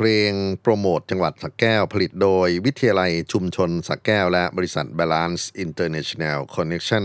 [0.00, 0.32] พลง
[0.62, 7.04] โปรโมทจังหวัดสักแก้วผลิตโดยวิทยาลัยชุมชนสักแก้ว และบริษัท Balance International Connection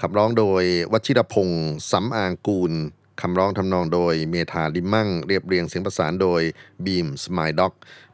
[0.00, 0.62] ขับร้องโดย
[0.92, 2.72] วชิรพงศ์สำอางกูล
[3.20, 6.42] คำร้องทำนองโดยเมธาดิมั่ง เรียบเรียงเสียงประสานโดย
[6.84, 7.72] บีมสมายด็อก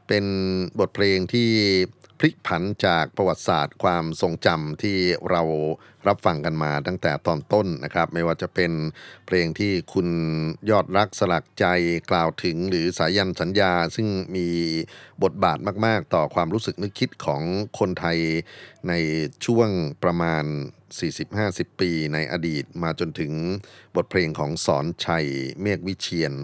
[0.09, 0.25] เป็น
[0.79, 1.51] บทเพลงที่
[2.19, 4.97] พลิกผันจากประวัติศาสตร์ความทรงจำที่
[5.31, 5.43] เรา
[6.07, 8.73] รับฟังกันมาตั้งแต่ตอนต้นนะครับ ไม่ว่าจะเป็น
[9.27, 10.09] เพลงที่คุณ
[10.71, 11.67] ยอดรักสลักใจ
[12.11, 14.49] กล่าวถึงหรือสายันสัญญา ซึ่งมี
[15.23, 17.43] บทบาทมาก ๆ ต่อความรู้สึกนึกคิดของ
[17.79, 18.19] คนไทย
[18.89, 18.93] ใน
[19.47, 19.69] ช่วง
[20.03, 20.45] ประมาณ
[21.13, 23.33] 40-50 ปีในอดีตมาจนถึง
[23.97, 25.27] บทเพลงของสอนชัย
[25.61, 26.35] เมฆวิเชียน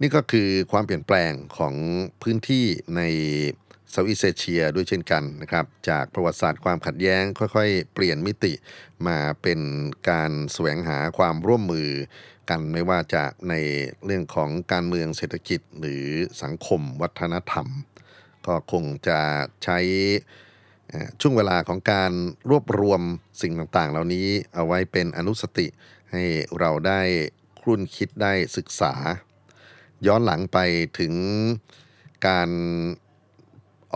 [0.00, 1.74] นี่ก็คือความเปลี่ยนแปลงของ
[2.22, 2.66] พื้นที่
[2.96, 3.02] ใน
[3.90, 8.52] เซาท์อีสเอเชียด้วยเช่นกันนะครับ จากประวัติศาสตร์ความขัดแย้งค่อยๆ เปลี่ยนมิติ
[9.06, 9.60] มาเป็น
[10.10, 11.90] การแสวงหาความร่วมมือ
[12.50, 13.54] กันไม่ว่าจะใน
[14.04, 16.06] เรื่องของการเมืองเศรษฐกิจหรือ
[16.42, 17.66] สังคมวัฒนธรรม
[18.46, 19.20] ก็คงจะ
[19.64, 19.78] ใช้
[21.20, 22.12] ช่วงเวลาของการ
[22.50, 23.02] รวบรวม
[23.42, 25.66] สิ่งต่างๆ เหล่านี้เอาไว้เป็นอนุสติ
[26.12, 26.24] ให้
[26.58, 27.00] เราได้
[27.60, 28.94] ครุ่นคิดได้ศึกษา
[30.06, 30.58] ย้อนหลังไป
[30.98, 31.14] ถึง
[32.26, 32.50] การ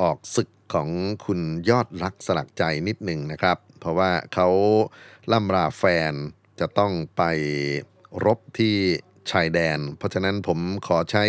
[0.01, 0.89] ออกศึกของ
[1.25, 1.41] คุณ
[1.71, 4.49] ยอดรักสลักใจนิดหนึ่งนะครับ เพราะว่าเขา
[5.33, 6.13] ล่ำราแฟน
[6.61, 7.23] จะต้องไป
[8.25, 8.77] รบที่
[9.31, 11.25] ชายแดน เพราะฉะนั้นผมขอใช้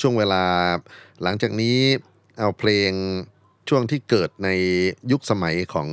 [0.00, 0.44] ช่วงเวลา
[1.22, 1.78] หลังจากนี้
[2.38, 2.90] เอาเพลง
[3.68, 4.48] ช่วงที่เกิดใน
[5.10, 5.88] ยุคสมัยของ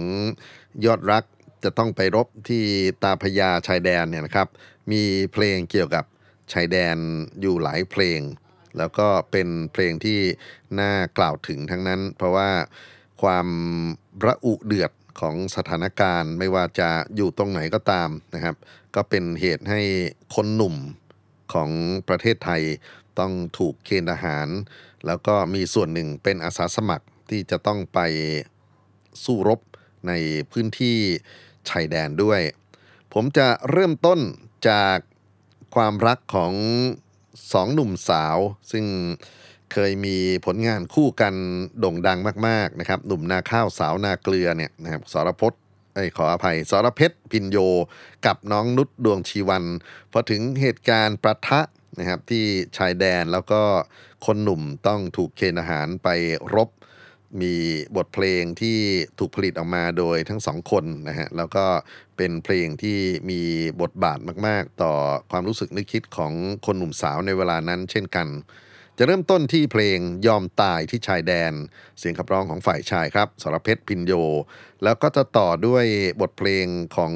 [0.86, 1.24] ยอดรัก
[1.64, 2.64] จะต้องไปรบที่
[3.04, 4.48] ตาพญาชายแดนเนี่ยนะครับ
[4.92, 5.04] มี
[5.34, 6.06] เพลงเกี่ยวกับ
[6.54, 6.98] ชายแดน
[7.42, 8.20] อยู่หลายเพลง
[8.78, 10.20] แล้วก็เป็นเพลงที่
[10.80, 12.50] น่ากล่าวถึงทั้งนั้น เพราะว่า
[13.22, 13.48] ความ
[14.26, 18.56] ระอุเดือดของสถานการณ์ไม่ว่าจะอยู่ตรงไหนก็ตามนะครับ
[18.96, 19.82] ก็เป็นเหตุให้
[20.36, 20.76] คนหนุ่ม
[21.54, 21.70] ของ
[22.08, 22.62] ประเทศไทย
[23.20, 24.48] ต้องถูกเกณฑ์ทหาร
[25.06, 28.00] แล้วก็มีส่วนหนึ่งเป็นอาสาสมัครที่จะต้องไป
[29.24, 29.60] สู้รบ
[30.08, 30.14] ใน
[30.52, 30.98] พื้นที่
[31.70, 32.42] ชายแดนด้วย
[33.14, 34.20] ผมจะเริ่มต้น
[34.70, 34.98] จาก
[35.76, 36.54] ความรักของ
[37.54, 38.38] สองหนุ่มสาว
[38.72, 38.86] ซึ่ง
[39.74, 41.36] เคยมีผลงานคู่กัน
[41.80, 45.62] โด่งดังมากๆนะครับ หนุ่มนาข้าวสาวนาเกลือเนี่ยนะครับสรพจน์
[45.96, 47.58] เอ้ขออภัยสรเพชรพินโย
[48.26, 49.64] กับน้องนุชดวงชีวัน
[50.12, 51.62] พอถึงเหตุการณ์ประทะ
[52.00, 52.44] นะครับที่
[52.78, 53.62] ชายแดนแล้วก็
[54.26, 56.10] คนหนุ่มต้องถูกเคนอาหารไป
[56.56, 56.70] รบ
[57.42, 57.56] มี
[57.98, 58.80] บทเพลงที่
[59.20, 61.66] ถูกผลิตออกมาโดยทั้งสองคนนะฮะแล้วก็
[62.18, 63.42] เป็นเพลงที่มี
[63.82, 64.94] บทบาทมาก ๆ ต่อ
[65.32, 66.34] ความรู้สึกนึกคิดของ
[66.66, 68.28] คนหนุ่มสาวในเวลานั้นเช่นกัน
[68.98, 71.54] จะเริ่มต้นที่เพลงยอมตายที่ชายแดน
[72.00, 74.14] เสียงขับร้องของฝ่ายชายครับสรเพชรพินโย
[74.84, 75.86] แล้วก็จะต่อด้วย
[76.22, 76.66] บทเพลง
[76.96, 77.14] ของ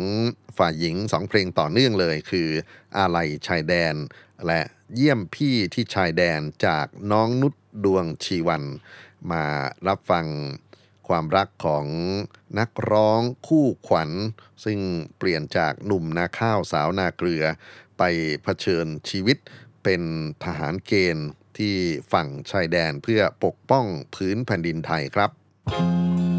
[0.57, 2.49] ฝ่ายหญิงสองเพลงต่อเนื่องเลย คือ
[2.97, 3.95] อาลัยชายแดน
[4.47, 4.61] และ
[4.95, 7.53] เยี่ยมพี่ที่ชายแดนจากน้องนุช
[7.85, 8.63] ดวงชีวัน
[9.33, 9.45] มา
[9.87, 10.25] รับฟัง
[11.07, 11.85] ความรักของ
[12.59, 14.09] นักร้องคู่ขวัญ
[14.65, 14.79] ซึ่ง
[15.17, 17.43] เปลี่ยนจากหนุ่มนาข้าวสาวนาเกลือ
[17.97, 18.03] ไป
[18.43, 19.37] เผชิญชีวิต
[19.83, 20.01] เป็น
[20.43, 21.75] ทหารเกณฑ์ที่
[22.11, 25.29] ฝั่งชายแดนเพื่อปกป้องพื้นแผ่นดินไทยครับ
[25.65, 26.34] ไม่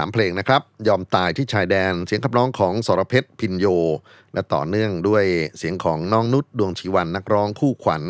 [0.00, 3.66] 3 เพลงนะครับ ยอมตายที่ชายแดนเสียงขับร้องของสรเพชรพินโย
[4.34, 5.24] และต่อเนื่องด้วย
[5.58, 8.02] เสียงของน้องนุชดวงชีวันนักร้องคู่ขวัญ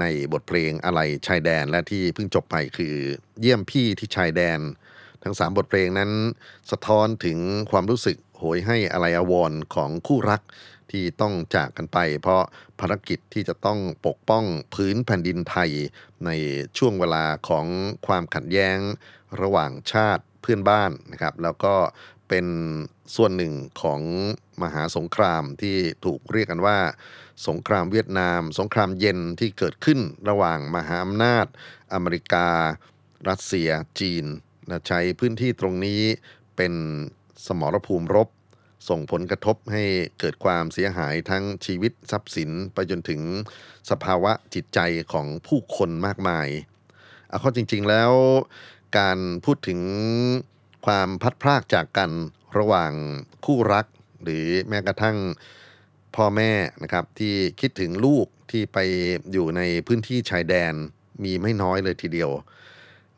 [0.00, 2.94] ในบทเพลงอะไรชายแดนและที่เพิ่งจบไปคือ
[3.40, 4.60] เยี่ยมพี่ที่ชายแดน
[5.22, 6.10] ทั้ง 3 บทเพลงนั้น
[6.70, 7.38] สะท้อนถึง
[7.70, 10.42] ความรู้สึกโหยให้อะไรอวรของคู่รัก
[10.90, 12.42] ที่ต้องจากกันไป เพราะ
[12.80, 15.70] ภารกิจที่จะต้องปกป้องพื้นแผ่นดินไทย
[16.24, 16.30] ใน
[16.78, 17.66] ช่วงเวลาของ
[18.06, 18.78] ความขัดแย้ง
[19.40, 21.74] ระหว่างชาติ พื่อนบ้านนะครับ แล้วก็
[22.28, 22.46] เป็น
[23.16, 24.00] ส่วนหนึ่งของ
[24.62, 26.78] มหาสงครามที่ถูกเรียกกันว่า
[27.48, 31.46] สงครามเวียดนาม สงครามเย็นที่เกิดขึ้นระหว่างมหาอำนาจ
[31.92, 32.48] อเมริกา
[33.28, 33.70] รัสเซีย
[34.00, 34.24] จีน
[34.70, 36.02] นะใช้พื้นที่ตรงนี้
[36.56, 36.74] เป็น
[37.46, 38.28] สมรภูมิรบ
[38.88, 39.84] ส่งผลกระทบให้
[40.18, 43.20] เกิดความเสียหายทั้งชีวิตทรัพย์สินไปจนถึง
[43.90, 44.80] สภาวะจิตใจ
[45.12, 46.48] ของผู้คนมากมาย
[47.28, 48.12] เอาข้อจริง ๆ แล้ว
[48.98, 49.80] การพูดถึง
[50.86, 52.10] ความพัดพรากจากกัน
[52.58, 52.92] ระหว่าง
[53.44, 53.86] คู่รัก
[54.22, 55.16] หรือแม้กระทั่ง
[56.16, 58.78] พ่อแม่นะครับที่คิดถึงลูกที่ไป
[59.32, 60.74] อยู่ในพื้นที่ชายแดน
[61.24, 62.30] มีไม่น้อยเลยทีเดียว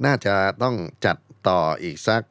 [0.05, 1.17] น่าจะต้องจัด
[1.49, 2.23] ต่ออีกสัก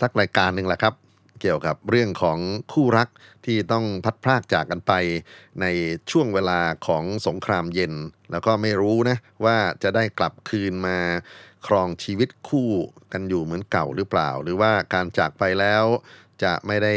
[0.00, 0.94] สักรายการหนึ่งแหละครับ
[1.40, 2.38] เกี่ยวกับเรื่องของ
[2.72, 3.08] คู่รัก
[3.46, 4.92] ที่ต้องพัดพรากจากกันไป
[5.60, 5.66] ใน
[6.10, 7.94] ช่วงเวลาของสงครามเย็น
[8.30, 10.98] แล้วก็ไม่รู้นะว่าจะได้กลับคืนมา
[11.66, 12.70] ครองชีวิตคู่
[13.12, 15.84] กันอยู่เหมือนเก่าหรือเปล่า หรือว่าการจากไปแล้ว
[16.42, 16.94] จะไม่ได้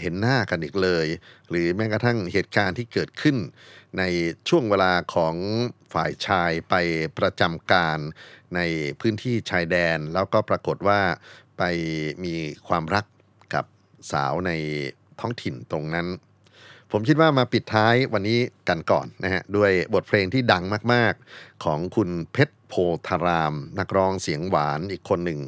[0.00, 1.06] เห็นหน้ากันอีกเลย
[1.50, 3.36] หรือแม้กระทั่งเหตุการณ์ที่เกิดขึ้น
[3.98, 4.02] ใน
[4.48, 5.34] ช่วงเวลาของ
[5.94, 6.74] ฝ่ายชายไป
[7.18, 7.98] ประจำการ
[8.54, 8.60] ใน
[9.00, 11.00] พื้นที่ชายแดน แล้วก็ปรากฏว่า
[11.58, 11.62] ไป
[12.24, 12.34] มี
[12.68, 13.04] ความรัก
[13.54, 13.64] กับ
[14.12, 14.50] สาวใน
[15.20, 16.06] ท้องถิ่นตรงนั้น
[16.90, 20.62] ผมคิดว่ามาปิดท้ายวันนี้กันก่อนนะฮะด้วยบทเพลงที่ดัง
[20.92, 25.40] มาก ๆ ของคุณเพชร โพธาราม นักร้องเสียงหวานอีกคนหนึ่ง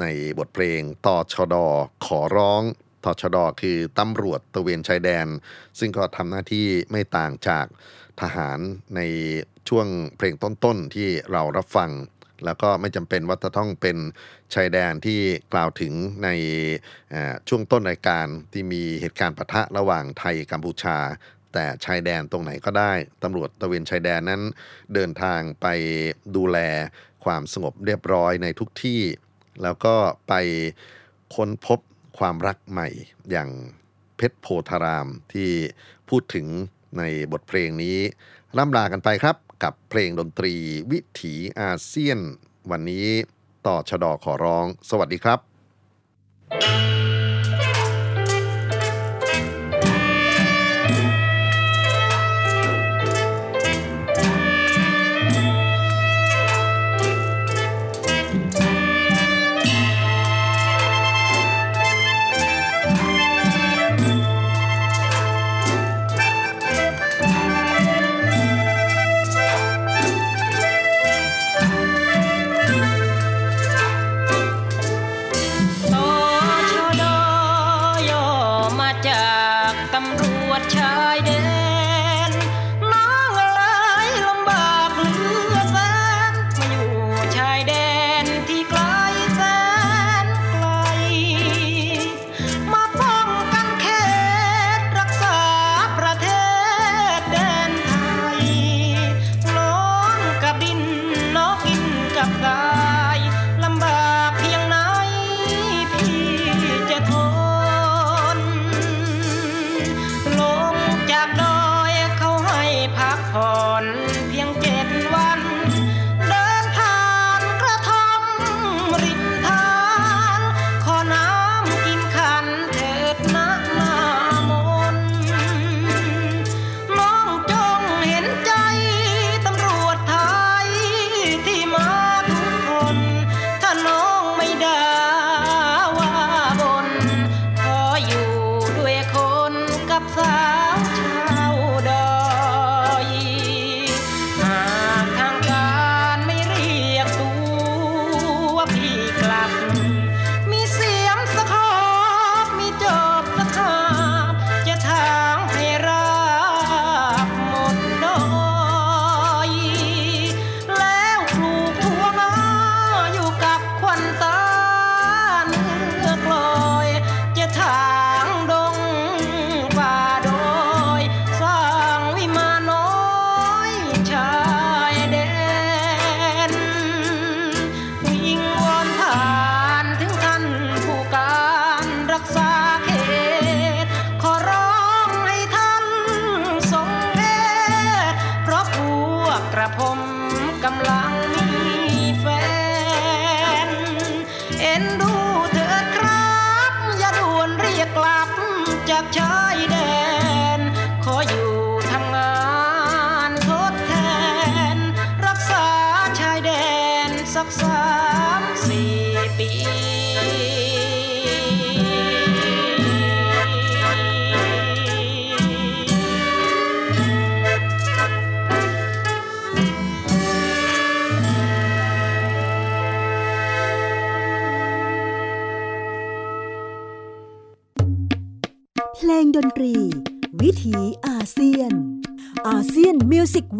[0.00, 0.04] ใน
[0.38, 1.66] บทเพลงตอชดอ
[2.06, 2.62] ขอร้อง
[3.04, 5.26] ตอชดอคือตำรวจตะเวนชายแดน
[5.78, 7.66] ซึ่งก็ทำหน้าที่ไม่ต่างจาก
[8.20, 8.58] ทหาร
[8.96, 9.00] ใน
[9.68, 11.90] ช่วงเพลงต้นๆที่เรารับฟัง
[12.44, 13.96] แล้วก็ไม่จำเป็นว่าจะต้องเป็น
[14.54, 15.20] ชายแดนที่
[15.52, 15.92] กล่าวถึง
[16.24, 16.28] ใน
[17.48, 20.98] ช่วงต้นรายการที่มีเหตุการณ์ปะทะระหว่างไทยกัมพูชา
[21.52, 22.92] แต่ชายแดนตรงไหนก็ได้
[23.22, 24.42] ตำรวจตะเวนชายแดนนั้น
[24.94, 25.66] เดินทางไป
[26.36, 26.58] ดูแล
[27.24, 29.02] ความสงบเรียบร้อยในทุกที่
[29.62, 29.94] แล้วก็
[30.28, 30.34] ไป
[31.34, 31.78] ค้นพบ
[32.18, 32.88] ความรักใหม่
[33.30, 33.50] อย่าง
[34.16, 35.50] เพชรโพธารามที่
[36.08, 36.46] พูดถึง
[36.98, 37.98] ในบทเพลงนี้
[38.58, 40.54] ล่ำลากันไปครับกับเพลงดนตรี
[40.90, 42.18] วิถีอาเซียน
[42.70, 43.06] วันนี้
[43.66, 45.38] ต่อชะดอขอร้อง สวัสดีครับ
[46.88, 46.89] ต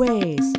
[0.02, 0.49] ล